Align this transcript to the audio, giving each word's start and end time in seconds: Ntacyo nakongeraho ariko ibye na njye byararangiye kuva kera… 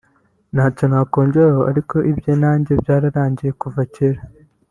Ntacyo 0.53 0.83
nakongeraho 0.87 1.61
ariko 1.71 1.95
ibye 2.11 2.31
na 2.41 2.51
njye 2.59 2.73
byararangiye 2.81 3.51
kuva 3.61 3.81
kera… 3.93 4.21